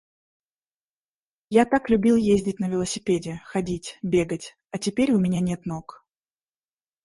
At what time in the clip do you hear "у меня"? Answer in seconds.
5.11-5.41